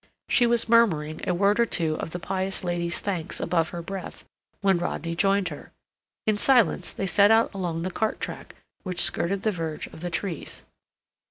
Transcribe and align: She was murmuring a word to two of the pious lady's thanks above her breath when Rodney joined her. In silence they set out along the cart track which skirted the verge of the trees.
She 0.27 0.47
was 0.47 0.67
murmuring 0.67 1.21
a 1.27 1.33
word 1.35 1.57
to 1.57 1.67
two 1.67 1.93
of 1.99 2.09
the 2.09 2.17
pious 2.17 2.63
lady's 2.63 2.97
thanks 2.99 3.39
above 3.39 3.69
her 3.69 3.83
breath 3.83 4.23
when 4.61 4.79
Rodney 4.79 5.13
joined 5.13 5.49
her. 5.49 5.71
In 6.25 6.37
silence 6.37 6.91
they 6.91 7.05
set 7.05 7.29
out 7.29 7.53
along 7.53 7.83
the 7.83 7.91
cart 7.91 8.19
track 8.19 8.55
which 8.81 9.01
skirted 9.03 9.43
the 9.43 9.51
verge 9.51 9.85
of 9.85 10.01
the 10.01 10.09
trees. 10.09 10.63